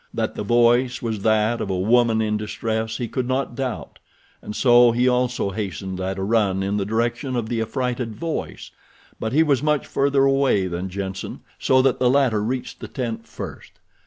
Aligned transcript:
That 0.15 0.33
the 0.33 0.41
voice 0.41 0.99
was 1.03 1.21
that 1.21 1.61
of 1.61 1.69
a 1.69 1.77
woman 1.77 2.23
in 2.23 2.35
distress 2.35 2.97
he 2.97 3.07
could 3.07 3.27
not 3.27 3.53
doubt, 3.53 3.99
and 4.41 4.55
so 4.55 4.91
he 4.91 5.07
also 5.07 5.51
hastened 5.51 5.99
at 6.01 6.17
a 6.17 6.23
run 6.23 6.63
in 6.63 6.77
the 6.77 6.87
direction 6.87 7.35
of 7.35 7.49
the 7.49 7.61
affrighted 7.61 8.15
voice; 8.15 8.71
but 9.19 9.31
he 9.31 9.43
was 9.43 9.61
much 9.61 9.85
further 9.85 10.23
away 10.25 10.65
than 10.65 10.89
Jenssen 10.89 11.41
so 11.59 11.83
that 11.83 11.99
the 11.99 12.09
latter 12.09 12.43
reached 12.43 12.79
the 12.79 12.87
tent 12.87 13.27
first. 13.27 13.73